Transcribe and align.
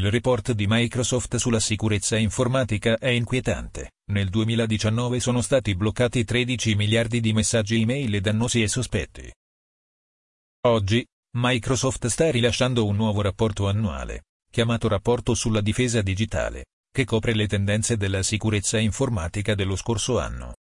Il 0.00 0.10
report 0.10 0.52
di 0.52 0.64
Microsoft 0.66 1.36
sulla 1.36 1.60
sicurezza 1.60 2.16
informatica 2.16 2.96
è 2.96 3.08
inquietante. 3.08 3.90
Nel 4.12 4.30
2019 4.30 5.20
sono 5.20 5.42
stati 5.42 5.74
bloccati 5.74 6.24
13 6.24 6.74
miliardi 6.74 7.20
di 7.20 7.34
messaggi 7.34 7.82
email 7.82 8.18
dannosi 8.22 8.62
e 8.62 8.68
sospetti. 8.68 9.30
Oggi, 10.68 11.06
Microsoft 11.36 12.06
sta 12.06 12.30
rilasciando 12.30 12.86
un 12.86 12.96
nuovo 12.96 13.20
rapporto 13.20 13.68
annuale, 13.68 14.22
chiamato 14.50 14.88
Rapporto 14.88 15.34
sulla 15.34 15.60
difesa 15.60 16.00
digitale, 16.00 16.64
che 16.90 17.04
copre 17.04 17.34
le 17.34 17.46
tendenze 17.46 17.98
della 17.98 18.22
sicurezza 18.22 18.78
informatica 18.78 19.54
dello 19.54 19.76
scorso 19.76 20.18
anno. 20.18 20.54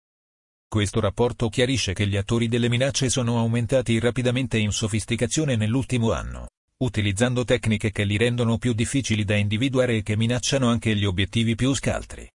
Questo 0.67 0.99
rapporto 0.99 1.47
chiarisce 1.49 1.93
che 1.93 2.07
gli 2.07 2.17
attori 2.17 2.47
delle 2.47 2.69
minacce 2.69 3.07
sono 3.07 3.37
aumentati 3.37 3.99
rapidamente 3.99 4.57
in 4.57 4.71
sofisticazione 4.71 5.55
nell'ultimo 5.55 6.11
anno, 6.11 6.47
utilizzando 6.79 7.43
tecniche 7.43 7.91
che 7.91 8.03
li 8.03 8.17
rendono 8.17 8.57
più 8.57 8.73
difficili 8.73 9.23
da 9.23 9.35
individuare 9.35 9.97
e 9.97 10.03
che 10.03 10.15
minacciano 10.15 10.69
anche 10.69 10.95
gli 10.95 11.05
obiettivi 11.05 11.55
più 11.55 11.73
scaltri. 11.73 12.29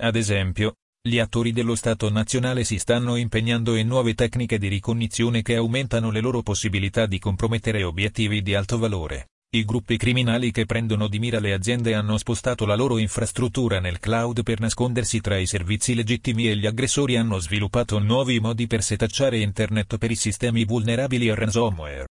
Ad 0.00 0.16
esempio, 0.16 0.74
gli 1.06 1.18
attori 1.18 1.52
dello 1.52 1.74
Stato 1.74 2.10
nazionale 2.10 2.64
si 2.64 2.78
stanno 2.78 3.16
impegnando 3.16 3.76
in 3.76 3.86
nuove 3.86 4.14
tecniche 4.14 4.58
di 4.58 4.68
ricognizione 4.68 5.42
che 5.42 5.56
aumentano 5.56 6.10
le 6.10 6.20
loro 6.20 6.42
possibilità 6.42 7.06
di 7.06 7.18
compromettere 7.18 7.82
obiettivi 7.82 8.42
di 8.42 8.54
alto 8.54 8.78
valore. 8.78 9.28
I 9.54 9.64
gruppi 9.64 9.96
criminali 9.96 10.50
che 10.50 10.66
prendono 10.66 11.06
di 11.06 11.18
mira 11.18 11.38
le 11.38 11.52
aziende 11.52 11.94
hanno 11.94 12.18
spostato 12.18 12.66
la 12.66 12.74
loro 12.74 12.98
infrastruttura 12.98 13.80
nel 13.80 14.00
cloud 14.00 14.42
per 14.42 14.60
nascondersi 14.60 15.20
tra 15.20 15.36
i 15.36 15.46
servizi 15.46 15.94
legittimi 15.94 16.48
e 16.48 16.56
gli 16.56 16.66
aggressori 16.66 17.16
hanno 17.16 17.38
sviluppato 17.38 17.98
nuovi 17.98 18.40
modi 18.40 18.66
per 18.66 18.82
setacciare 18.82 19.38
internet 19.38 19.96
per 19.96 20.10
i 20.10 20.16
sistemi 20.16 20.64
vulnerabili 20.64 21.28
a 21.28 21.34
ransomware. 21.34 22.06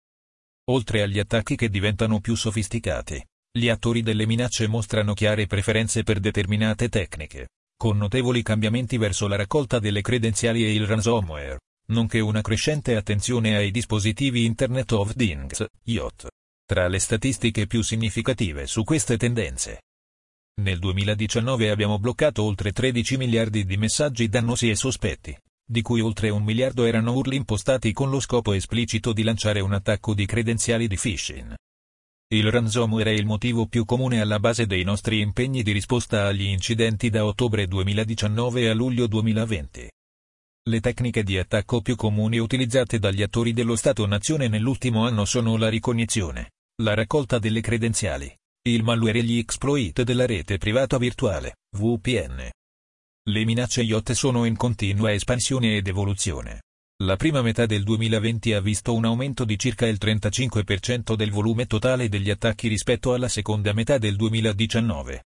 Oltre 0.70 1.02
agli 1.02 1.18
attacchi 1.18 1.56
che 1.56 1.68
diventano 1.68 2.20
più 2.20 2.36
sofisticati, 2.36 3.20
gli 3.52 3.68
attori 3.68 4.02
delle 4.02 4.24
minacce 4.24 4.68
mostrano 4.68 5.14
chiare 5.14 5.48
preferenze 5.48 6.04
per 6.04 6.20
determinate 6.20 6.88
tecniche, 6.88 7.48
con 7.76 7.96
notevoli 7.96 8.42
cambiamenti 8.42 8.96
verso 8.96 9.26
la 9.26 9.34
raccolta 9.34 9.80
delle 9.80 10.00
credenziali 10.00 10.64
e 10.64 10.72
il 10.72 10.86
ransomware, 10.86 11.58
nonché 11.88 12.20
una 12.20 12.40
crescente 12.40 12.94
attenzione 12.94 13.56
ai 13.56 13.72
dispositivi 13.72 14.44
Internet 14.44 14.92
of 14.92 15.14
Things, 15.14 15.66
IoT. 15.84 16.28
Tra 16.64 16.86
le 16.86 17.00
statistiche 17.00 17.66
più 17.66 17.82
significative 17.82 18.68
su 18.68 18.84
queste 18.84 19.16
tendenze. 19.16 19.80
Nel 20.60 20.78
2019 20.78 21.68
abbiamo 21.70 21.98
bloccato 21.98 22.44
oltre 22.44 22.70
13 22.70 23.16
miliardi 23.16 23.64
di 23.64 23.76
messaggi 23.76 24.28
dannosi 24.28 24.70
e 24.70 24.76
sospetti, 24.76 25.36
di 25.70 25.82
cui 25.82 26.00
oltre 26.00 26.30
un 26.30 26.42
miliardo 26.42 26.84
erano 26.84 27.12
URL 27.12 27.34
impostati 27.34 27.92
con 27.92 28.10
lo 28.10 28.18
scopo 28.18 28.54
esplicito 28.54 29.12
di 29.12 29.22
lanciare 29.22 29.60
un 29.60 29.72
attacco 29.72 30.14
di 30.14 30.26
credenziali 30.26 30.88
di 30.88 30.96
phishing. 30.96 31.54
Il 32.32 32.50
ransomware 32.50 33.12
è 33.12 33.14
il 33.14 33.24
motivo 33.24 33.66
più 33.66 33.84
comune 33.84 34.20
alla 34.20 34.40
base 34.40 34.66
dei 34.66 34.82
nostri 34.82 35.20
impegni 35.20 35.62
di 35.62 35.70
risposta 35.70 36.26
agli 36.26 36.42
incidenti 36.42 37.08
da 37.08 37.24
ottobre 37.24 37.68
2019 37.68 38.68
a 38.68 38.74
luglio 38.74 39.06
2020. 39.06 39.88
Le 40.68 40.80
tecniche 40.80 41.22
di 41.22 41.38
attacco 41.38 41.80
più 41.82 41.94
comuni 41.94 42.38
utilizzate 42.38 42.98
dagli 42.98 43.22
attori 43.22 43.52
dello 43.52 43.76
Stato-nazione 43.76 44.48
nell'ultimo 44.48 45.06
anno 45.06 45.24
sono 45.24 45.56
la 45.56 45.68
ricognizione, 45.68 46.50
la 46.82 46.94
raccolta 46.94 47.38
delle 47.38 47.60
credenziali, 47.60 48.32
il 48.68 48.82
malware 48.82 49.20
e 49.20 49.22
gli 49.22 49.38
exploit 49.38 50.02
della 50.02 50.26
rete 50.26 50.58
privata 50.58 50.98
virtuale, 50.98 51.58
VPN. 51.76 52.50
Le 53.28 53.44
minacce 53.44 53.82
IoT 53.82 54.12
sono 54.12 54.46
in 54.46 54.56
continua 54.56 55.12
espansione 55.12 55.76
ed 55.76 55.86
evoluzione. 55.86 56.62
La 57.02 57.16
prima 57.16 57.42
metà 57.42 57.66
del 57.66 57.82
2020 57.82 58.54
ha 58.54 58.60
visto 58.60 58.94
un 58.94 59.04
aumento 59.04 59.44
di 59.44 59.58
circa 59.58 59.86
il 59.86 59.98
35% 60.00 61.14
del 61.14 61.30
volume 61.30 61.66
totale 61.66 62.08
degli 62.08 62.30
attacchi 62.30 62.68
rispetto 62.68 63.12
alla 63.12 63.28
seconda 63.28 63.72
metà 63.74 63.98
del 63.98 64.16
2019. 64.16 65.24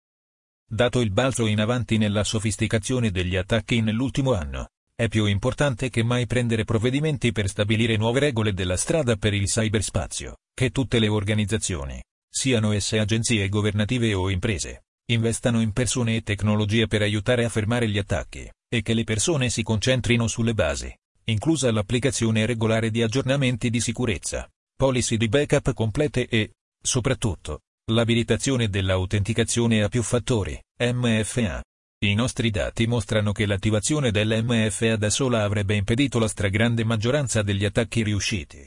Dato 0.68 1.00
il 1.00 1.10
balzo 1.10 1.46
in 1.46 1.60
avanti 1.60 1.98
nella 1.98 2.22
sofisticazione 2.22 3.10
degli 3.10 3.34
attacchi 3.34 3.80
nell'ultimo 3.80 4.34
anno, 4.34 4.68
è 4.94 5.08
più 5.08 5.26
importante 5.26 5.90
che 5.90 6.04
mai 6.04 6.26
prendere 6.26 6.64
provvedimenti 6.64 7.32
per 7.32 7.48
stabilire 7.48 7.96
nuove 7.96 8.20
regole 8.20 8.52
della 8.52 8.76
strada 8.76 9.16
per 9.16 9.34
il 9.34 9.46
cyberspazio 9.46 10.36
che 10.54 10.70
tutte 10.70 10.98
le 10.98 11.08
organizzazioni, 11.08 12.00
siano 12.28 12.72
esse 12.72 12.98
agenzie 12.98 13.48
governative 13.48 14.12
o 14.12 14.28
imprese, 14.28 14.82
investano 15.12 15.60
in 15.60 15.72
persone 15.72 16.16
e 16.16 16.22
tecnologie 16.22 16.86
per 16.86 17.02
aiutare 17.02 17.44
a 17.44 17.48
fermare 17.48 17.88
gli 17.88 17.98
attacchi, 17.98 18.50
e 18.68 18.82
che 18.82 18.94
le 18.94 19.04
persone 19.04 19.50
si 19.50 19.62
concentrino 19.62 20.26
sulle 20.26 20.54
basi, 20.54 20.94
inclusa 21.24 21.70
l'applicazione 21.72 22.46
regolare 22.46 22.90
di 22.90 23.02
aggiornamenti 23.02 23.70
di 23.70 23.80
sicurezza, 23.80 24.48
policy 24.76 25.16
di 25.16 25.28
backup 25.28 25.72
complete 25.74 26.28
e, 26.28 26.52
soprattutto, 26.80 27.60
l'abilitazione 27.90 28.68
dell'autenticazione 28.68 29.82
a 29.82 29.88
più 29.88 30.02
fattori, 30.02 30.60
MFA. 30.78 31.62
I 32.02 32.14
nostri 32.14 32.50
dati 32.50 32.86
mostrano 32.86 33.32
che 33.32 33.44
l'attivazione 33.44 34.10
dell'MFA 34.10 34.96
da 34.96 35.10
sola 35.10 35.42
avrebbe 35.42 35.74
impedito 35.74 36.18
la 36.18 36.28
stragrande 36.28 36.84
maggioranza 36.84 37.42
degli 37.42 37.64
attacchi 37.64 38.02
riusciti. 38.02 38.66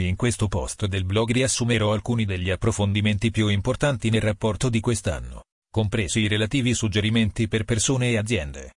In 0.00 0.16
questo 0.16 0.48
post 0.48 0.86
del 0.86 1.04
blog 1.04 1.30
riassumerò 1.30 1.92
alcuni 1.92 2.24
degli 2.24 2.50
approfondimenti 2.50 3.30
più 3.30 3.48
importanti 3.48 4.08
nel 4.10 4.22
rapporto 4.22 4.68
di 4.68 4.80
quest'anno, 4.80 5.42
compresi 5.70 6.20
i 6.20 6.28
relativi 6.28 6.74
suggerimenti 6.74 7.46
per 7.46 7.64
persone 7.64 8.10
e 8.10 8.18
aziende. 8.18 8.74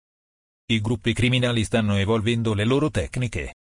I 0.72 0.81
gruppi 0.81 1.13
criminali 1.13 1.63
stanno 1.63 1.96
evolvendo 1.96 2.53
le 2.53 2.66
loro 2.66 2.90
tecniche. 2.90 3.56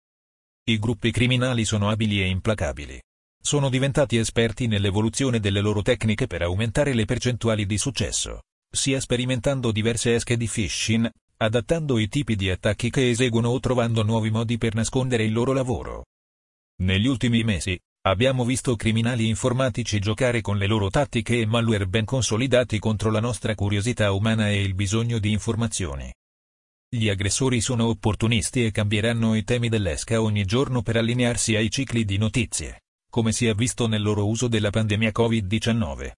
I 0.63 0.79
gruppi 0.79 1.11
criminali 1.11 1.63
sono 1.63 1.89
abili 1.89 2.21
e 2.21 2.27
implacabili. 2.27 2.99
Sono 3.41 3.69
diventati 3.69 4.17
esperti 4.17 4.67
nell'evoluzione 4.67 5.39
delle 5.39 5.61
loro 5.61 5.81
tecniche 5.81 6.27
per 6.27 6.41
aumentare 6.41 6.93
le 6.93 7.05
percentuali 7.05 7.65
di 7.65 7.77
successo, 7.77 8.41
sia 8.69 8.99
sperimentando 8.99 9.71
diverse 9.71 10.13
esche 10.13 10.35
di 10.35 10.47
phishing, 10.47 11.09
adattando 11.37 11.97
i 11.97 12.07
tipi 12.09 12.35
di 12.35 12.49
attacchi 12.49 12.89
che 12.89 13.09
eseguono 13.09 13.49
o 13.49 13.59
trovando 13.59 14.03
nuovi 14.03 14.29
modi 14.29 14.57
per 14.57 14.75
nascondere 14.75 15.23
il 15.23 15.31
loro 15.31 15.53
lavoro. 15.53 16.05
Negli 16.81 17.07
ultimi 17.07 17.43
mesi, 17.43 17.79
abbiamo 18.01 18.45
visto 18.45 18.75
criminali 18.75 19.27
informatici 19.27 19.99
giocare 19.99 20.41
con 20.41 20.57
le 20.57 20.67
loro 20.67 20.89
tattiche 20.89 21.39
e 21.39 21.45
malware 21.45 21.87
ben 21.87 22.05
consolidati 22.05 22.79
contro 22.79 23.11
la 23.11 23.19
nostra 23.19 23.55
curiosità 23.55 24.11
umana 24.11 24.49
e 24.49 24.61
il 24.61 24.73
bisogno 24.73 25.19
di 25.19 25.31
informazioni. 25.31 26.11
Gli 26.91 27.09
aggressori 27.09 27.61
sono 27.61 27.87
opportunisti 27.87 28.65
e 28.65 28.71
cambieranno 28.71 29.35
i 29.35 29.43
temi 29.43 29.69
dell'esca 29.69 30.21
ogni 30.21 30.45
giorno 30.45 30.81
per 30.81 30.97
allinearsi 30.97 31.55
ai 31.55 31.69
cicli 31.69 32.05
di 32.05 32.17
notizie, 32.17 32.83
come 33.11 33.31
si 33.31 33.45
è 33.47 33.53
visto 33.53 33.87
nel 33.87 34.01
loro 34.01 34.27
uso 34.27 34.47
della 34.47 34.69
pandemia 34.71 35.11
Covid-19. 35.13 36.11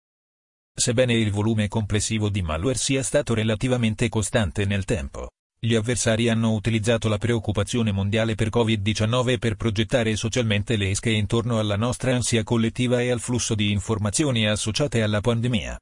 Sebbene 0.74 1.14
il 1.14 1.32
volume 1.32 1.68
complessivo 1.68 2.30
di 2.30 2.42
malware 2.42 2.78
sia 2.78 3.04
stato 3.04 3.34
relativamente 3.34 4.08
costante 4.08 4.64
nel 4.64 4.86
tempo, 4.86 5.32
gli 5.64 5.76
avversari 5.76 6.28
hanno 6.28 6.54
utilizzato 6.54 7.08
la 7.08 7.20
preoccupazione 7.20 7.92
mondiale 7.92 8.34
per 8.34 8.50
Covid-19 8.50 9.38
per 9.38 9.56
progettare 9.58 10.16
socialmente 10.16 10.76
le 10.76 10.90
esche 10.90 11.12
intorno 11.12 11.60
alla 11.60 11.76
nostra 11.76 12.16
ansia 12.16 12.42
collettiva 12.42 13.00
e 13.00 13.12
al 13.12 13.20
flusso 13.20 13.54
di 13.54 13.72
informazioni 13.72 14.48
associate 14.48 15.04
alla 15.04 15.22
pandemia. 15.22 15.80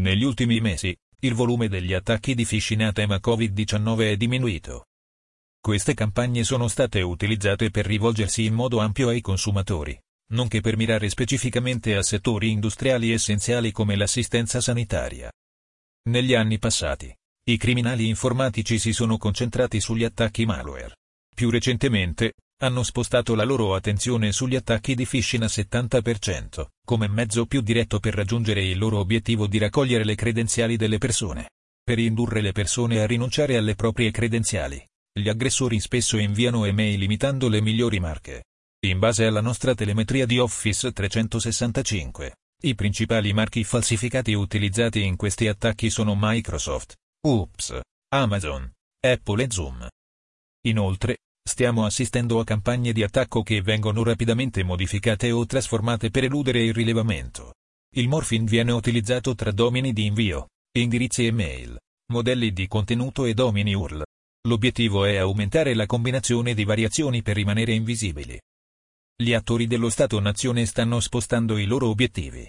Negli 0.00 0.24
ultimi 0.24 0.60
mesi, 0.60 0.96
il 1.20 1.34
volume 1.34 1.68
degli 1.68 1.94
attacchi 1.94 2.34
di 2.34 2.44
phishing 2.44 2.80
a 2.80 2.92
tema 2.92 3.20
Covid-19 3.22 4.00
è 4.00 4.16
diminuito. 4.16 4.86
Queste 5.60 5.94
campagne 5.94 6.42
sono 6.42 6.66
state 6.66 7.00
utilizzate 7.00 7.70
per 7.70 7.86
rivolgersi 7.86 8.46
in 8.46 8.54
modo 8.54 8.80
ampio 8.80 9.10
ai 9.10 9.20
consumatori, 9.20 9.96
nonché 10.32 10.60
per 10.60 10.76
mirare 10.76 11.08
specificamente 11.08 11.94
a 11.94 12.02
settori 12.02 12.50
industriali 12.50 13.12
essenziali 13.12 13.70
come 13.70 13.94
l'assistenza 13.94 14.60
sanitaria. 14.60 15.30
Negli 16.08 16.34
anni 16.34 16.58
passati, 16.58 17.14
i 17.48 17.56
criminali 17.56 18.08
informatici 18.08 18.78
si 18.78 18.92
sono 18.92 19.16
concentrati 19.16 19.80
sugli 19.80 20.04
attacchi 20.04 20.44
malware. 20.44 20.96
Più 21.34 21.48
recentemente, 21.48 22.34
hanno 22.60 22.82
spostato 22.82 23.34
la 23.34 23.44
loro 23.44 23.74
attenzione 23.74 24.32
sugli 24.32 24.54
attacchi 24.54 24.94
di 24.94 25.06
phishing 25.06 25.44
a 25.44 25.46
70%, 25.46 26.66
come 26.84 27.08
mezzo 27.08 27.46
più 27.46 27.62
diretto 27.62 28.00
per 28.00 28.12
raggiungere 28.12 28.62
il 28.62 28.76
loro 28.76 28.98
obiettivo 28.98 29.46
di 29.46 29.56
raccogliere 29.56 30.04
le 30.04 30.14
credenziali 30.14 30.76
delle 30.76 30.98
persone. 30.98 31.48
Per 31.82 31.98
indurre 31.98 32.42
le 32.42 32.52
persone 32.52 33.00
a 33.00 33.06
rinunciare 33.06 33.56
alle 33.56 33.76
proprie 33.76 34.10
credenziali, 34.10 34.84
gli 35.10 35.30
aggressori 35.30 35.80
spesso 35.80 36.18
inviano 36.18 36.66
email 36.66 37.02
imitando 37.02 37.48
le 37.48 37.62
migliori 37.62 37.98
marche. 37.98 38.44
In 38.86 38.98
base 38.98 39.24
alla 39.24 39.40
nostra 39.40 39.74
telemetria 39.74 40.26
di 40.26 40.38
Office 40.38 40.92
365, 40.92 42.34
i 42.64 42.74
principali 42.74 43.32
marchi 43.32 43.64
falsificati 43.64 44.34
utilizzati 44.34 45.02
in 45.02 45.16
questi 45.16 45.48
attacchi 45.48 45.88
sono 45.88 46.14
Microsoft, 46.14 46.94
Oops, 47.26 47.80
Amazon, 48.12 48.72
Apple 49.04 49.42
e 49.42 49.50
Zoom. 49.50 49.88
Inoltre, 50.68 51.18
stiamo 51.42 51.84
assistendo 51.84 52.38
a 52.38 52.44
campagne 52.44 52.92
di 52.92 53.02
attacco 53.02 53.42
che 53.42 53.60
vengono 53.60 54.04
rapidamente 54.04 54.62
modificate 54.62 55.32
o 55.32 55.44
trasformate 55.44 56.10
per 56.10 56.24
eludere 56.24 56.62
il 56.62 56.72
rilevamento. 56.72 57.54
Il 57.96 58.06
morphing 58.06 58.48
viene 58.48 58.70
utilizzato 58.70 59.34
tra 59.34 59.50
domini 59.50 59.92
di 59.92 60.06
invio, 60.06 60.50
indirizzi 60.76 61.24
email, 61.24 61.76
modelli 62.12 62.52
di 62.52 62.68
contenuto 62.68 63.24
e 63.24 63.34
domini 63.34 63.74
URL. 63.74 64.04
L'obiettivo 64.46 65.04
è 65.04 65.16
aumentare 65.16 65.74
la 65.74 65.86
combinazione 65.86 66.54
di 66.54 66.64
variazioni 66.64 67.22
per 67.22 67.34
rimanere 67.34 67.72
invisibili. 67.72 68.40
Gli 69.20 69.32
attori 69.32 69.66
dello 69.66 69.90
Stato-nazione 69.90 70.64
stanno 70.66 71.00
spostando 71.00 71.58
i 71.58 71.64
loro 71.64 71.88
obiettivi. 71.88 72.48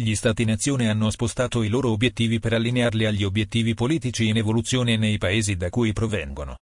Gli 0.00 0.14
Stati-nazione 0.14 0.88
hanno 0.88 1.10
spostato 1.10 1.64
i 1.64 1.68
loro 1.68 1.90
obiettivi 1.90 2.38
per 2.38 2.52
allinearli 2.52 3.04
agli 3.04 3.24
obiettivi 3.24 3.74
politici 3.74 4.28
in 4.28 4.36
evoluzione 4.36 4.96
nei 4.96 5.18
paesi 5.18 5.56
da 5.56 5.70
cui 5.70 5.92
provengono. 5.92 6.58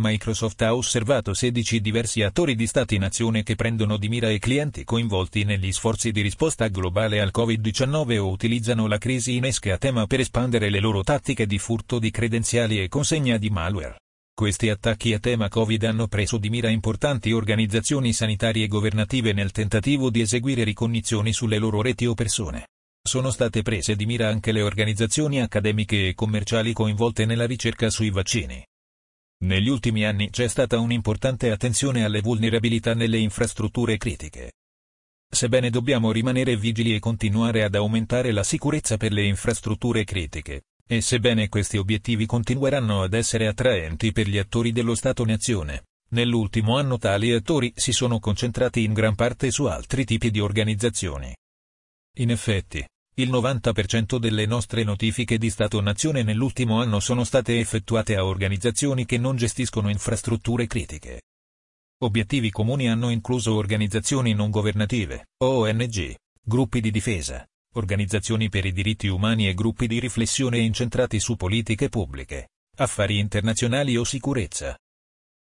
Microsoft 0.00 0.62
ha 0.62 0.72
osservato 0.72 1.34
16 1.34 1.80
diversi 1.80 2.22
attori 2.22 2.54
di 2.54 2.68
Stati-nazione 2.68 3.42
che 3.42 3.56
prendono 3.56 3.96
di 3.96 4.08
mira 4.08 4.30
i 4.30 4.38
clienti 4.38 4.84
coinvolti 4.84 5.42
negli 5.42 5.72
sforzi 5.72 6.12
di 6.12 6.20
risposta 6.20 6.68
globale 6.68 7.20
al 7.20 7.32
Covid-19 7.34 8.18
o 8.18 8.30
utilizzano 8.30 8.86
la 8.86 8.98
crisi 8.98 9.34
innesca 9.34 9.74
a 9.74 9.78
tema 9.78 10.06
per 10.06 10.20
espandere 10.20 10.70
le 10.70 10.78
loro 10.78 11.02
tattiche 11.02 11.46
di 11.46 11.58
furto 11.58 11.98
di 11.98 12.12
credenziali 12.12 12.80
e 12.80 12.86
consegna 12.86 13.38
di 13.38 13.50
malware. 13.50 13.96
Questi 14.42 14.70
attacchi 14.70 15.12
a 15.12 15.20
tema 15.20 15.48
Covid 15.48 15.84
hanno 15.84 16.08
preso 16.08 16.36
di 16.36 16.50
mira 16.50 16.68
importanti 16.68 17.30
organizzazioni 17.30 18.12
sanitarie 18.12 18.66
governative 18.66 19.32
nel 19.32 19.52
tentativo 19.52 20.10
di 20.10 20.20
eseguire 20.20 20.64
ricognizioni 20.64 21.32
sulle 21.32 21.58
loro 21.58 21.80
reti 21.80 22.06
o 22.06 22.14
persone. 22.14 22.70
Sono 23.00 23.30
state 23.30 23.62
prese 23.62 23.94
di 23.94 24.04
mira 24.04 24.26
anche 24.26 24.50
le 24.50 24.62
organizzazioni 24.62 25.40
accademiche 25.40 26.08
e 26.08 26.14
commerciali 26.14 26.72
coinvolte 26.72 27.24
nella 27.24 27.46
ricerca 27.46 27.88
sui 27.88 28.10
vaccini. 28.10 28.60
Negli 29.44 29.68
ultimi 29.68 30.04
anni 30.04 30.28
c'è 30.30 30.48
stata 30.48 30.76
un'importante 30.80 31.52
attenzione 31.52 32.02
alle 32.02 32.20
vulnerabilità 32.20 32.94
nelle 32.94 33.18
infrastrutture 33.18 33.96
critiche. 33.96 34.54
Sebbene 35.32 35.70
dobbiamo 35.70 36.10
rimanere 36.10 36.56
vigili 36.56 36.96
e 36.96 36.98
continuare 36.98 37.62
ad 37.62 37.76
aumentare 37.76 38.32
la 38.32 38.42
sicurezza 38.42 38.96
per 38.96 39.12
le 39.12 39.22
infrastrutture 39.22 40.02
critiche, 40.02 40.62
e 40.86 41.00
sebbene 41.00 41.48
questi 41.48 41.78
obiettivi 41.78 42.26
continueranno 42.26 43.02
ad 43.02 43.14
essere 43.14 43.46
attraenti 43.46 44.12
per 44.12 44.28
gli 44.28 44.38
attori 44.38 44.72
dello 44.72 44.94
Stato-nazione, 44.94 45.84
nell'ultimo 46.10 46.76
anno 46.76 46.98
tali 46.98 47.32
attori 47.32 47.72
si 47.74 47.92
sono 47.92 48.18
concentrati 48.18 48.82
in 48.84 48.92
gran 48.92 49.14
parte 49.14 49.50
su 49.50 49.64
altri 49.64 50.04
tipi 50.04 50.30
di 50.30 50.40
organizzazioni. 50.40 51.34
In 52.16 52.30
effetti, 52.30 52.84
il 53.16 53.30
90% 53.30 54.16
delle 54.18 54.46
nostre 54.46 54.84
notifiche 54.84 55.36
di 55.38 55.50
Stato-nazione 55.50 56.22
nell'ultimo 56.22 56.80
anno 56.80 56.98
sono 56.98 57.24
state 57.24 57.58
effettuate 57.58 58.16
a 58.16 58.24
organizzazioni 58.24 59.04
che 59.04 59.18
non 59.18 59.36
gestiscono 59.36 59.90
infrastrutture 59.90 60.66
critiche. 60.66 61.22
Obiettivi 62.02 62.50
comuni 62.50 62.88
hanno 62.88 63.10
incluso 63.10 63.54
organizzazioni 63.54 64.32
non 64.32 64.50
governative, 64.50 65.26
ONG, 65.42 66.16
gruppi 66.42 66.80
di 66.80 66.90
difesa, 66.90 67.46
organizzazioni 67.72 68.48
per 68.48 68.64
i 68.64 68.72
diritti 68.72 69.08
umani 69.08 69.48
e 69.48 69.54
gruppi 69.54 69.86
di 69.86 70.00
riflessione 70.00 70.58
incentrati 70.58 71.18
su 71.20 71.36
politiche 71.36 71.88
pubbliche, 71.88 72.48
affari 72.76 73.18
internazionali 73.18 73.96
o 73.96 74.04
sicurezza. 74.04 74.76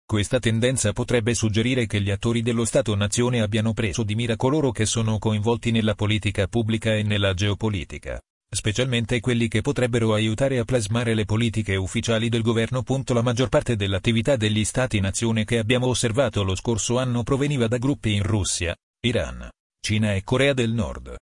Questa 0.07 0.39
tendenza 0.39 0.93
potrebbe 0.93 1.35
suggerire 1.35 1.87
che 1.87 2.01
gli 2.01 2.11
attori 2.11 2.43
dello 2.43 2.67
Stato-nazione 2.67 3.41
abbiano 3.41 3.73
preso 3.73 4.03
di 4.03 4.15
mira 4.15 4.37
coloro 4.37 4.71
che 4.71 4.85
sono 4.85 5.19
coinvolti 5.19 5.71
nella 5.71 5.95
politica 5.95 6.47
pubblica 6.47 6.95
e 6.95 7.03
nella 7.03 7.33
geopolitica, 7.33 8.21
specialmente 8.51 9.21
quelli 9.21 9.49
che 9.49 9.63
potrebbero 9.63 10.13
aiutare 10.13 10.59
a 10.59 10.65
plasmare 10.65 11.15
le 11.15 11.25
politiche 11.25 11.77
ufficiali 11.77 12.29
del 12.29 12.43
governo. 12.43 12.85
La 12.87 13.23
maggior 13.23 13.49
parte 13.49 13.77
dell'attività 13.77 14.37
degli 14.37 14.65
Stati-nazione 14.65 15.45
che 15.45 15.59
abbiamo 15.59 15.87
osservato 15.87 16.43
lo 16.43 16.55
scorso 16.55 16.99
anno 16.99 17.23
proveniva 17.23 17.67
da 17.67 17.79
gruppi 17.79 18.13
in 18.13 18.23
Russia, 18.23 18.77
Iran, 19.07 19.49
Cina 19.81 20.15
e 20.15 20.23
Corea 20.23 20.53
del 20.53 20.73
Nord. 20.73 21.17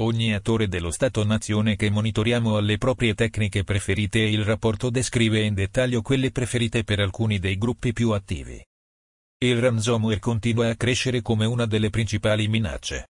Ogni 0.00 0.32
attore 0.32 0.66
dello 0.66 0.90
Stato-nazione 0.90 1.76
che 1.76 1.90
monitoriamo 1.90 2.56
ha 2.56 2.60
le 2.62 2.78
proprie 2.78 3.12
tecniche 3.12 3.64
preferite 3.64 4.20
e 4.20 4.30
il 4.30 4.44
rapporto 4.44 4.88
descrive 4.88 5.42
in 5.42 5.52
dettaglio 5.52 6.00
quelle 6.00 6.30
preferite 6.30 6.84
per 6.84 7.00
alcuni 7.00 7.38
dei 7.38 7.58
gruppi 7.58 7.92
più 7.92 8.12
attivi. 8.12 8.64
Il 9.42 9.60
ransomware 9.60 10.18
continua 10.18 10.70
a 10.70 10.74
crescere 10.74 11.20
come 11.20 11.44
una 11.44 11.66
delle 11.66 11.90
principali 11.90 12.48
minacce. 12.48 13.08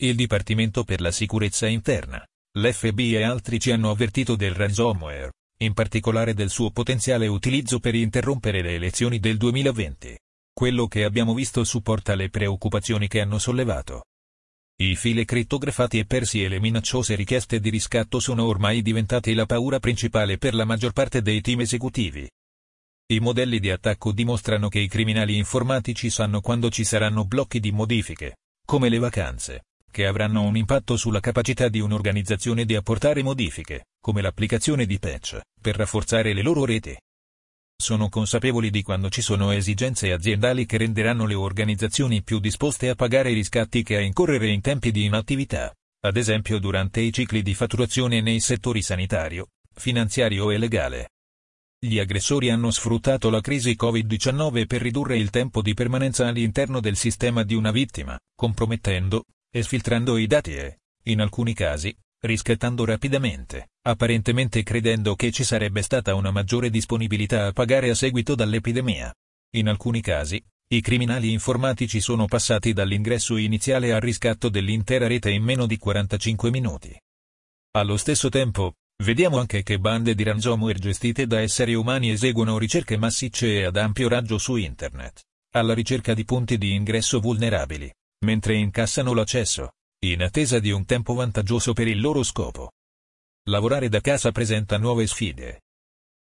Il 0.00 0.16
Dipartimento 0.16 0.82
per 0.82 1.00
la 1.00 1.12
Sicurezza 1.12 1.68
Interna, 1.68 2.26
l'FBI 2.58 3.14
e 3.14 3.22
altri 3.22 3.60
ci 3.60 3.70
hanno 3.70 3.90
avvertito 3.90 4.34
del 4.34 4.54
ransomware, 4.54 5.30
in 5.58 5.72
particolare 5.72 6.34
del 6.34 6.50
suo 6.50 6.72
potenziale 6.72 7.28
utilizzo 7.28 7.78
per 7.78 7.94
interrompere 7.94 8.60
le 8.60 8.74
elezioni 8.74 9.20
del 9.20 9.36
2020. 9.36 10.18
Quello 10.52 10.88
che 10.88 11.04
abbiamo 11.04 11.32
visto 11.32 11.62
supporta 11.62 12.16
le 12.16 12.28
preoccupazioni 12.28 13.06
che 13.06 13.20
hanno 13.20 13.38
sollevato. 13.38 14.02
I 14.80 14.94
file 14.94 15.24
crittografati 15.24 15.98
e 15.98 16.04
persi 16.04 16.44
e 16.44 16.48
le 16.48 16.60
minacciose 16.60 17.16
richieste 17.16 17.58
di 17.58 17.68
riscatto 17.68 18.20
sono 18.20 18.44
ormai 18.44 18.80
diventati 18.80 19.34
la 19.34 19.44
paura 19.44 19.80
principale 19.80 20.38
per 20.38 20.54
la 20.54 20.64
maggior 20.64 20.92
parte 20.92 21.20
dei 21.20 21.40
team 21.40 21.62
esecutivi. 21.62 22.30
I 23.10 23.18
modelli 23.18 23.58
di 23.58 23.70
attacco 23.70 24.12
dimostrano 24.12 24.68
che 24.68 24.78
i 24.78 24.86
criminali 24.86 25.36
informatici 25.36 26.10
sanno 26.10 26.40
quando 26.40 26.70
ci 26.70 26.84
saranno 26.84 27.24
blocchi 27.24 27.58
di 27.58 27.72
modifiche, 27.72 28.36
come 28.64 28.88
le 28.88 28.98
vacanze, 28.98 29.64
che 29.90 30.06
avranno 30.06 30.42
un 30.42 30.56
impatto 30.56 30.96
sulla 30.96 31.18
capacità 31.18 31.68
di 31.68 31.80
un'organizzazione 31.80 32.64
di 32.64 32.76
apportare 32.76 33.24
modifiche, 33.24 33.86
come 34.00 34.22
l'applicazione 34.22 34.86
di 34.86 35.00
patch, 35.00 35.40
per 35.60 35.74
rafforzare 35.74 36.32
le 36.32 36.42
loro 36.42 36.64
reti. 36.64 36.96
Sono 37.80 38.08
consapevoli 38.08 38.70
di 38.70 38.82
quando 38.82 39.08
ci 39.08 39.22
sono 39.22 39.52
esigenze 39.52 40.10
aziendali 40.10 40.66
che 40.66 40.78
renderanno 40.78 41.26
le 41.26 41.34
organizzazioni 41.34 42.24
più 42.24 42.40
disposte 42.40 42.88
a 42.88 42.96
pagare 42.96 43.30
i 43.30 43.34
riscatti 43.34 43.84
che 43.84 43.96
a 43.96 44.00
incorrere 44.00 44.48
in 44.48 44.60
tempi 44.60 44.90
di 44.90 45.04
inattività, 45.04 45.72
ad 46.00 46.16
esempio 46.16 46.58
durante 46.58 47.00
i 47.00 47.12
cicli 47.12 47.40
di 47.40 47.54
fatturazione 47.54 48.20
nei 48.20 48.40
settori 48.40 48.82
sanitario, 48.82 49.50
finanziario 49.72 50.50
e 50.50 50.58
legale. 50.58 51.10
Gli 51.78 52.00
aggressori 52.00 52.50
hanno 52.50 52.72
sfruttato 52.72 53.30
la 53.30 53.40
crisi 53.40 53.76
Covid-19 53.78 54.66
per 54.66 54.82
ridurre 54.82 55.16
il 55.16 55.30
tempo 55.30 55.62
di 55.62 55.74
permanenza 55.74 56.26
all'interno 56.26 56.80
del 56.80 56.96
sistema 56.96 57.44
di 57.44 57.54
una 57.54 57.70
vittima, 57.70 58.18
compromettendo, 58.34 59.24
e 59.50 59.62
sfiltrando 59.62 60.16
i 60.16 60.26
dati 60.26 60.54
e, 60.54 60.78
in 61.04 61.20
alcuni 61.20 61.54
casi, 61.54 61.96
riscattando 62.20 62.84
rapidamente, 62.84 63.70
apparentemente 63.82 64.62
credendo 64.62 65.14
che 65.14 65.30
ci 65.30 65.44
sarebbe 65.44 65.82
stata 65.82 66.14
una 66.14 66.30
maggiore 66.30 66.70
disponibilità 66.70 67.46
a 67.46 67.52
pagare 67.52 67.90
a 67.90 67.94
seguito 67.94 68.34
dall'epidemia. 68.34 69.14
In 69.56 69.68
alcuni 69.68 70.00
casi, 70.00 70.42
i 70.70 70.80
criminali 70.80 71.32
informatici 71.32 72.00
sono 72.00 72.26
passati 72.26 72.72
dall'ingresso 72.72 73.36
iniziale 73.36 73.92
al 73.92 74.00
riscatto 74.00 74.48
dell'intera 74.48 75.06
rete 75.06 75.30
in 75.30 75.42
meno 75.42 75.66
di 75.66 75.78
45 75.78 76.50
minuti. 76.50 76.94
Allo 77.72 77.96
stesso 77.96 78.28
tempo, 78.28 78.74
vediamo 79.04 79.38
anche 79.38 79.62
che 79.62 79.78
bande 79.78 80.14
di 80.14 80.24
ransomware 80.24 80.78
gestite 80.78 81.26
da 81.26 81.40
esseri 81.40 81.74
umani 81.74 82.10
eseguono 82.10 82.58
ricerche 82.58 82.96
massicce 82.96 83.60
e 83.60 83.64
ad 83.64 83.76
ampio 83.76 84.08
raggio 84.08 84.38
su 84.38 84.56
Internet, 84.56 85.22
alla 85.54 85.72
ricerca 85.72 86.12
di 86.14 86.24
punti 86.24 86.58
di 86.58 86.74
ingresso 86.74 87.20
vulnerabili, 87.20 87.90
mentre 88.26 88.54
incassano 88.56 89.14
l'accesso, 89.14 89.72
in 90.00 90.22
attesa 90.22 90.60
di 90.60 90.70
un 90.70 90.84
tempo 90.84 91.12
vantaggioso 91.14 91.72
per 91.72 91.88
il 91.88 92.00
loro 92.00 92.22
scopo. 92.22 92.70
Lavorare 93.48 93.88
da 93.88 94.00
casa 94.00 94.30
presenta 94.30 94.78
nuove 94.78 95.08
sfide. 95.08 95.62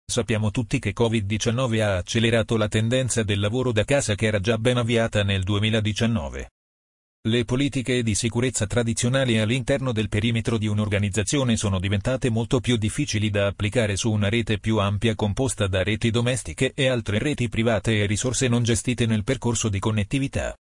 Sappiamo 0.05 0.50
tutti 0.50 0.79
che 0.79 0.93
Covid-19 0.93 1.81
ha 1.81 1.97
accelerato 1.97 2.59
la 2.59 2.69
tendenza 2.69 3.23
del 3.23 3.41
lavoro 3.41 3.73
da 3.73 3.85
casa 3.85 4.14
che 4.14 4.26
era 4.26 4.41
già 4.41 4.59
ben 4.59 4.76
avviata 4.76 5.23
nel 5.23 5.43
2019. 5.43 6.50
Le 7.29 7.45
politiche 7.47 8.02
di 8.02 8.14
sicurezza 8.14 8.67
tradizionali 8.67 9.38
all'interno 9.38 9.93
del 9.93 10.11
perimetro 10.11 10.59
di 10.59 10.67
un'organizzazione 10.67 11.57
sono 11.57 11.79
diventate 11.79 12.29
molto 12.29 12.61
più 12.61 12.76
difficili 12.76 13.31
da 13.31 13.47
applicare 13.47 13.97
su 13.97 14.11
una 14.11 14.29
rete 14.29 14.59
più 14.59 14.79
ampia 14.79 15.14
composta 15.14 15.67
da 15.67 15.83
reti 15.83 16.11
domestiche 16.11 16.73
e 16.75 16.88
altre 16.88 17.19
reti 17.19 17.49
private 17.49 18.02
e 18.02 18.07
risorse 18.07 18.49
non 18.49 18.64
gestite 18.64 19.07
nel 19.07 19.25
percorso 19.25 19.71
di 19.71 19.79
connettività. 19.79 20.55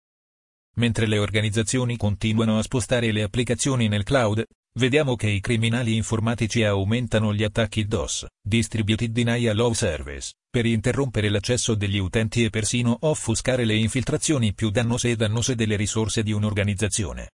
Mentre 0.75 1.05
le 1.05 1.17
organizzazioni 1.17 1.97
continuano 1.97 2.57
a 2.57 2.63
spostare 2.63 3.11
le 3.11 3.23
applicazioni 3.23 3.87
nel 3.87 4.03
cloud, 4.03 4.43
vediamo 4.79 5.15
che 5.15 5.27
i 5.27 5.41
criminali 5.41 5.95
informatici 5.95 6.63
aumentano 6.63 7.33
gli 7.33 7.43
attacchi 7.43 7.85
DOS, 7.85 8.25
Distributed 8.41 9.11
Denial 9.11 9.59
of 9.59 9.75
Service, 9.75 10.33
per 10.49 10.65
interrompere 10.65 11.29
l'accesso 11.29 11.75
degli 11.75 11.97
utenti 11.97 12.45
e 12.45 12.49
persino 12.49 12.97
offuscare 13.01 13.65
le 13.65 13.75
infiltrazioni 13.75 14.53
più 14.53 14.69
dannose 14.69 15.11
e 15.11 15.15
dannose 15.17 15.55
delle 15.55 15.75
risorse 15.75 16.23
di 16.23 16.31
un'organizzazione. 16.31 17.31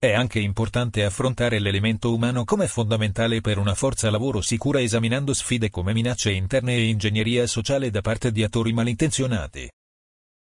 È 0.00 0.12
anche 0.12 0.38
importante 0.38 1.04
affrontare 1.04 1.58
l'elemento 1.58 2.14
umano 2.14 2.44
come 2.44 2.68
fondamentale 2.68 3.40
per 3.40 3.58
una 3.58 3.74
forza 3.74 4.10
lavoro 4.10 4.40
sicura 4.40 4.80
esaminando 4.80 5.34
sfide 5.34 5.70
come 5.70 5.92
minacce 5.92 6.30
interne 6.30 6.76
e 6.76 6.86
ingegneria 6.86 7.46
sociale 7.48 7.90
da 7.90 8.00
parte 8.00 8.30
di 8.30 8.44
attori 8.44 8.72
malintenzionati. 8.72 9.68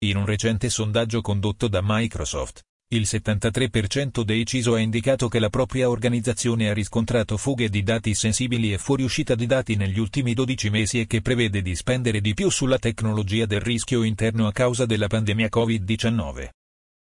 In 0.02 0.16
un 0.16 0.26
recente 0.26 0.70
sondaggio 0.70 1.20
condotto 1.20 1.68
da 1.68 1.82
Microsoft, 1.84 2.62
il 2.94 3.02
73% 3.02 4.22
dei 4.22 4.46
CISO 4.46 4.76
ha 4.76 4.80
indicato 4.80 5.28
che 5.28 5.40
la 5.40 5.50
propria 5.50 5.90
organizzazione 5.90 6.70
ha 6.70 6.74
riscontrato 6.74 7.36
fughe 7.36 7.68
di 7.68 7.84
dati 7.84 8.14
sensibili 8.14 8.72
e 8.72 8.78
fuoriuscita 8.78 9.36
di 9.36 9.46
dati 9.46 9.76
negli 9.76 10.00
ultimi 10.00 10.34
12 10.34 10.70
mesi 10.70 11.02
e 11.02 11.06
che 11.06 11.20
prevede 11.20 11.62
di 11.62 11.76
spendere 11.76 12.22
di 12.22 12.34
più 12.34 12.50
sulla 12.50 12.80
tecnologia 12.80 13.46
del 13.46 13.60
rischio 13.60 14.04
interno 14.04 14.48
a 14.48 14.54
causa 14.54 14.86
della 14.86 15.08
pandemia 15.08 15.50
Covid-19. 15.52 16.48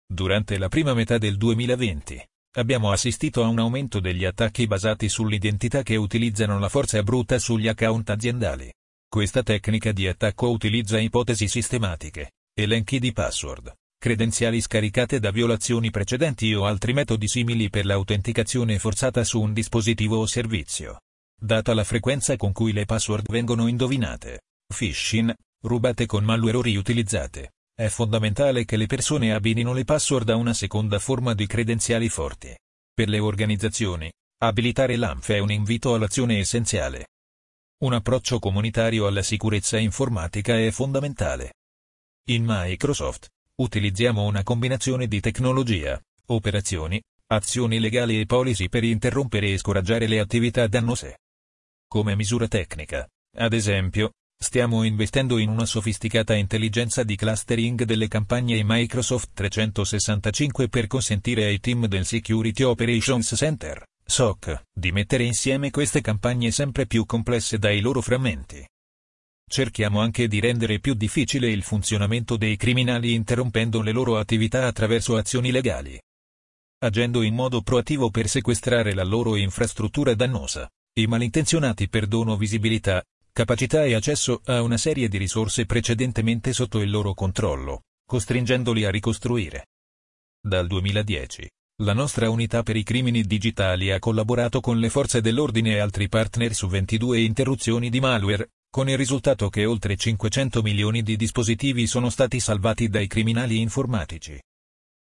Durante 0.04 0.58
la 0.58 0.66
prima 0.66 0.92
metà 0.92 1.18
del 1.18 1.36
2020, 1.36 2.20
abbiamo 2.56 2.90
assistito 2.90 3.44
a 3.44 3.46
un 3.46 3.60
aumento 3.60 4.00
degli 4.00 4.24
attacchi 4.24 4.66
basati 4.66 5.08
sull'identità 5.08 5.84
che 5.84 5.94
utilizzano 5.94 6.58
la 6.58 6.68
forza 6.68 7.00
bruta 7.04 7.38
sugli 7.38 7.68
account 7.68 8.10
aziendali. 8.10 8.72
Questa 9.08 9.44
tecnica 9.44 9.92
di 9.92 10.08
attacco 10.08 10.50
utilizza 10.50 10.98
ipotesi 10.98 11.46
sistematiche, 11.46 12.32
elenchi 12.54 12.98
di 12.98 13.12
password, 13.12 13.72
credenziali 13.98 14.60
scaricate 14.60 15.18
da 15.18 15.30
violazioni 15.30 15.90
precedenti 15.90 16.52
o 16.52 16.66
altri 16.66 16.92
metodi 16.92 17.26
simili 17.26 17.70
per 17.70 17.86
l'autenticazione 17.86 18.78
forzata 18.78 19.24
su 19.24 19.40
un 19.40 19.54
dispositivo 19.54 20.18
o 20.18 20.26
servizio. 20.26 21.00
Data 21.34 21.72
la 21.72 21.84
frequenza 21.84 22.36
con 22.36 22.52
cui 22.52 22.72
le 22.72 22.84
password 22.84 23.30
vengono 23.30 23.68
indovinate, 23.68 24.42
phishing, 24.66 25.34
rubate 25.62 26.04
con 26.04 26.24
malware 26.24 26.58
o 26.58 26.62
riutilizzate, 26.62 27.52
è 27.74 27.88
fondamentale 27.88 28.66
che 28.66 28.76
le 28.76 28.86
persone 28.86 29.32
abbinino 29.32 29.72
le 29.72 29.84
password 29.84 30.28
a 30.28 30.36
una 30.36 30.52
seconda 30.52 30.98
forma 30.98 31.32
di 31.32 31.46
credenziali 31.46 32.10
forti. 32.10 32.54
Per 32.92 33.08
le 33.08 33.18
organizzazioni, 33.18 34.12
abilitare 34.42 34.96
l'ANF 34.96 35.30
è 35.30 35.38
un 35.38 35.50
invito 35.50 35.94
all'azione 35.94 36.38
essenziale. 36.38 37.06
Un 37.82 37.94
approccio 37.94 38.38
comunitario 38.38 39.06
alla 39.06 39.22
sicurezza 39.22 39.78
informatica 39.78 40.58
è 40.58 40.70
fondamentale. 40.70 41.52
In 42.26 42.44
Microsoft, 42.46 43.30
utilizziamo 43.56 44.22
una 44.22 44.44
combinazione 44.44 45.08
di 45.08 45.18
tecnologia, 45.18 46.00
operazioni, 46.26 47.02
azioni 47.26 47.80
legali 47.80 48.20
e 48.20 48.26
policy 48.26 48.68
per 48.68 48.84
interrompere 48.84 49.50
e 49.50 49.58
scoraggiare 49.58 50.06
le 50.06 50.20
attività 50.20 50.68
dannose. 50.68 51.18
Come 51.88 52.14
misura 52.14 52.46
tecnica, 52.46 53.08
ad 53.38 53.52
esempio, 53.52 54.12
stiamo 54.38 54.84
investendo 54.84 55.36
in 55.38 55.48
una 55.48 55.66
sofisticata 55.66 56.34
intelligenza 56.34 57.02
di 57.02 57.16
clustering 57.16 57.82
delle 57.82 58.06
campagne 58.06 58.62
Microsoft 58.62 59.30
365 59.34 60.68
per 60.68 60.86
consentire 60.86 61.46
ai 61.46 61.58
team 61.58 61.86
del 61.86 62.06
Security 62.06 62.62
Operations 62.62 63.32
Center, 63.34 63.84
SOC, 64.04 64.62
di 64.72 64.92
mettere 64.92 65.24
insieme 65.24 65.70
queste 65.70 66.00
campagne 66.00 66.52
sempre 66.52 66.86
più 66.86 67.04
complesse 67.04 67.58
dai 67.58 67.80
loro 67.80 68.00
frammenti. 68.00 68.64
Cerchiamo 69.48 70.00
anche 70.00 70.28
di 70.28 70.40
rendere 70.40 70.78
più 70.78 70.94
difficile 70.94 71.50
il 71.50 71.62
funzionamento 71.62 72.36
dei 72.36 72.56
criminali 72.56 73.12
interrompendo 73.12 73.82
le 73.82 73.92
loro 73.92 74.18
attività 74.18 74.66
attraverso 74.66 75.16
azioni 75.16 75.50
legali. 75.50 76.00
Agendo 76.84 77.22
in 77.22 77.34
modo 77.34 77.62
proattivo 77.62 78.10
per 78.10 78.28
sequestrare 78.28 78.94
la 78.94 79.04
loro 79.04 79.36
infrastruttura 79.36 80.14
dannosa, 80.14 80.68
i 80.94 81.06
malintenzionati 81.06 81.88
perdono 81.88 82.36
visibilità, 82.36 83.02
capacità 83.32 83.84
e 83.84 83.94
accesso 83.94 84.40
a 84.44 84.62
una 84.62 84.76
serie 84.76 85.08
di 85.08 85.16
risorse 85.16 85.64
precedentemente 85.64 86.52
sotto 86.52 86.80
il 86.80 86.90
loro 86.90 87.14
controllo, 87.14 87.82
costringendoli 88.06 88.84
a 88.84 88.90
ricostruire. 88.90 89.66
Dal 90.40 90.66
2010, 90.66 91.48
la 91.82 91.94
nostra 91.94 92.28
unità 92.28 92.62
per 92.62 92.76
i 92.76 92.82
crimini 92.82 93.22
digitali 93.22 93.90
ha 93.90 93.98
collaborato 93.98 94.60
con 94.60 94.78
le 94.78 94.90
forze 94.90 95.20
dell'ordine 95.20 95.72
e 95.72 95.78
altri 95.78 96.08
partner 96.08 96.52
su 96.52 96.68
22 96.68 97.20
interruzioni 97.20 97.88
di 97.88 98.00
malware, 98.00 98.50
con 98.72 98.88
il 98.88 98.96
risultato 98.96 99.50
che 99.50 99.66
oltre 99.66 99.96
500 99.96 100.62
milioni 100.62 101.02
di 101.02 101.16
dispositivi 101.16 101.86
sono 101.86 102.08
stati 102.08 102.40
salvati 102.40 102.88
dai 102.88 103.06
criminali 103.06 103.60
informatici. 103.60 104.40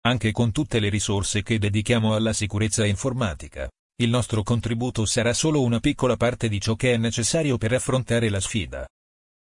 Anche 0.06 0.32
con 0.32 0.50
tutte 0.50 0.80
le 0.80 0.88
risorse 0.88 1.42
che 1.42 1.58
dedichiamo 1.58 2.14
alla 2.14 2.32
sicurezza 2.32 2.86
informatica, 2.86 3.68
il 4.00 4.08
nostro 4.08 4.42
contributo 4.42 5.04
sarà 5.04 5.34
solo 5.34 5.60
una 5.60 5.78
piccola 5.78 6.16
parte 6.16 6.48
di 6.48 6.58
ciò 6.58 6.74
che 6.74 6.94
è 6.94 6.96
necessario 6.96 7.58
per 7.58 7.74
affrontare 7.74 8.30
la 8.30 8.40
sfida. 8.40 8.88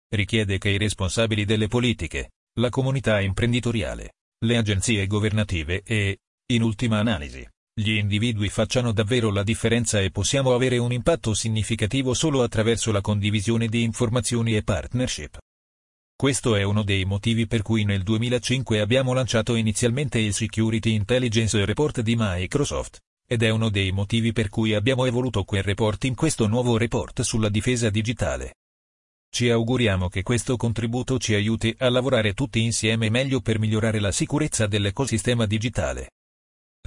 Richiede 0.09 0.57
che 0.57 0.67
i 0.67 0.77
responsabili 0.77 1.45
delle 1.45 1.69
politiche, 1.69 2.31
la 2.59 2.67
comunità 2.67 3.21
imprenditoriale, 3.21 4.15
le 4.43 4.57
agenzie 4.57 5.07
governative 5.07 5.81
e, 5.81 6.17
in 6.47 6.61
ultima 6.61 6.99
analisi, 6.99 7.47
gli 7.75 7.93
individui 7.93 8.49
facciano 8.49 8.91
davvero 8.91 9.31
la 9.31 9.41
differenza 9.41 9.99
e 9.99 10.11
possiamo 10.11 10.53
avere 10.53 10.77
un 10.77 10.91
impatto 10.91 11.33
significativo 11.33 12.13
solo 12.13 12.43
attraverso 12.43 12.91
la 12.91 13.01
condivisione 13.01 13.67
di 13.67 13.81
informazioni 13.81 14.55
e 14.55 14.61
partnership. 14.61 15.39
Questo 16.15 16.55
è 16.55 16.61
uno 16.61 16.83
dei 16.83 17.03
motivi 17.03 17.47
per 17.47 17.63
cui 17.63 17.83
nel 17.83 18.03
2005 18.03 18.79
abbiamo 18.79 19.13
lanciato 19.13 19.55
inizialmente 19.55 20.19
il 20.19 20.33
Security 20.33 20.93
Intelligence 20.93 21.65
Report 21.65 22.01
di 22.01 22.13
Microsoft, 22.15 22.99
ed 23.27 23.41
è 23.41 23.49
uno 23.49 23.69
dei 23.69 23.91
motivi 23.91 24.33
per 24.33 24.49
cui 24.49 24.75
abbiamo 24.75 25.05
evoluto 25.05 25.43
quel 25.43 25.63
report 25.63 26.03
in 26.03 26.13
questo 26.13 26.45
nuovo 26.45 26.77
report 26.77 27.21
sulla 27.21 27.49
difesa 27.49 27.89
digitale. 27.89 28.53
Ci 29.31 29.49
auguriamo 29.49 30.09
che 30.09 30.21
questo 30.21 30.57
contributo 30.57 31.17
ci 31.17 31.33
aiuti 31.33 31.73
a 31.79 31.89
lavorare 31.89 32.35
tutti 32.35 32.61
insieme 32.61 33.09
meglio 33.09 33.41
per 33.41 33.57
migliorare 33.57 33.99
la 33.99 34.11
sicurezza 34.11 34.67
dell'ecosistema 34.67 35.47
digitale. 35.47 36.09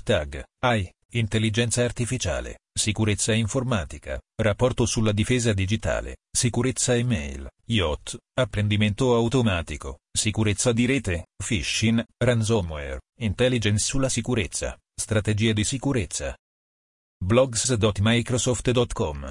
Tag, 0.02 0.42
AI, 0.62 0.90
Intelligenza 1.16 1.84
artificiale, 1.84 2.58
sicurezza 2.76 3.32
informatica, 3.32 4.20
rapporto 4.42 4.84
sulla 4.86 5.12
difesa 5.12 5.52
digitale, 5.52 6.16
sicurezza 6.30 6.96
email, 6.96 7.48
IOT, 7.66 8.16
apprendimento 8.38 9.14
automatico, 9.14 9.98
sicurezza 10.12 10.72
di 10.72 10.84
rete, 10.84 11.28
phishing, 11.36 12.02
ransomware, 12.22 13.00
intelligence 13.20 13.84
sulla 13.84 14.08
sicurezza, 14.08 14.76
strategie 14.94 15.54
di 15.54 15.64
sicurezza. 15.64 16.36
blogs.microsoft.com 17.24 19.30